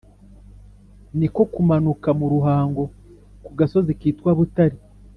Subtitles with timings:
[1.17, 2.83] Ni ko kumanuka mu Ruhango
[3.45, 4.77] ku gasozi kitwa Butare